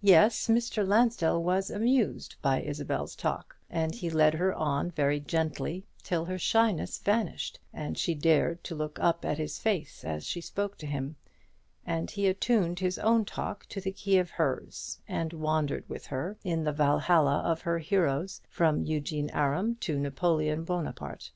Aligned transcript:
Yes, 0.00 0.46
Mr. 0.46 0.86
Lansdell 0.86 1.42
was 1.42 1.68
amused 1.68 2.36
by 2.40 2.60
Isabel's 2.62 3.16
talk; 3.16 3.56
and 3.68 3.92
he 3.96 4.08
led 4.10 4.34
her 4.34 4.54
on 4.54 4.92
very 4.92 5.18
gently, 5.18 5.82
till 6.04 6.24
her 6.26 6.38
shyness 6.38 6.98
vanished, 6.98 7.58
and 7.74 7.98
she 7.98 8.14
dared 8.14 8.62
to 8.62 8.76
look 8.76 9.00
up 9.00 9.24
at 9.24 9.38
his 9.38 9.58
face 9.58 10.04
as 10.04 10.24
she 10.24 10.40
spoke 10.40 10.78
to 10.78 10.86
him; 10.86 11.16
and 11.84 12.12
he 12.12 12.28
attuned 12.28 12.78
his 12.78 12.96
own 13.00 13.24
talk 13.24 13.66
to 13.70 13.80
the 13.80 13.90
key 13.90 14.18
of 14.18 14.30
hers, 14.30 15.00
and 15.08 15.32
wandered 15.32 15.88
with 15.88 16.06
her 16.06 16.36
in 16.44 16.62
the 16.62 16.70
Valhalla 16.72 17.38
of 17.44 17.62
her 17.62 17.80
heroes, 17.80 18.40
from 18.48 18.84
Eugene 18.84 19.30
Aram 19.30 19.74
to 19.80 19.98
Napoleon 19.98 20.62
Buonaparte. 20.62 21.32